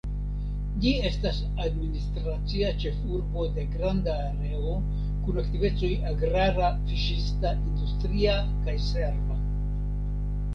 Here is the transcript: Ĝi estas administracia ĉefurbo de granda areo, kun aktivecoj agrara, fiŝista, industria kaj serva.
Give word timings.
Ĝi 0.83 0.91
estas 1.07 1.41
administracia 1.65 2.69
ĉefurbo 2.83 3.45
de 3.57 3.65
granda 3.73 4.15
areo, 4.29 4.73
kun 5.27 5.37
aktivecoj 5.43 5.91
agrara, 6.13 6.71
fiŝista, 6.89 7.53
industria 7.67 8.35
kaj 8.65 8.75
serva. 8.89 9.39